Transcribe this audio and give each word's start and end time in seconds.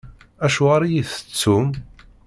Acuɣeṛ 0.45 0.81
i 0.83 0.89
iyi-tettum? 0.93 1.67